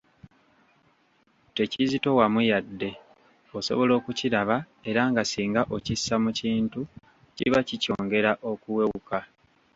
"Tekizitowamu 1.55 2.39
yadde, 2.51 2.89
osobola 3.57 3.91
okukiraba 3.99 4.57
era 4.89 5.01
nga 5.11 5.23
singa 5.31 5.61
okissa 5.75 6.15
mu 6.23 6.31
kintu 6.39 6.81
kiba 7.35 7.59
kikyongera 7.67 8.31
okuwewuka." 8.51 9.17